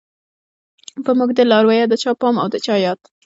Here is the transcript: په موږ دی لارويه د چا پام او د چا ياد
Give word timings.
په 1.05 1.11
موږ 1.17 1.29
دی 1.37 1.43
لارويه 1.51 1.85
د 1.87 1.93
چا 2.01 2.11
پام 2.19 2.35
او 2.41 2.47
د 2.53 2.55
چا 2.65 2.75
ياد 2.85 2.99